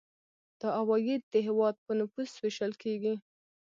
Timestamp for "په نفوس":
1.85-2.31